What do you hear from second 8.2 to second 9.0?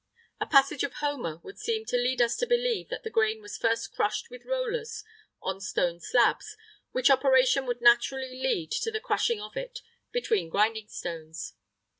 lead to the